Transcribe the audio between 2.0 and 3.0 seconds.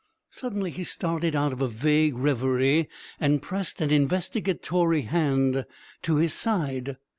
reverie